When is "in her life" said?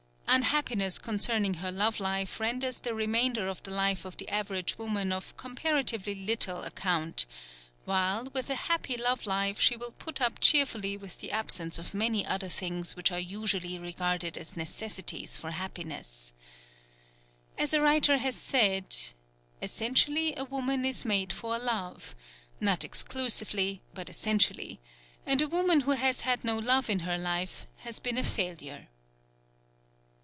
26.89-27.67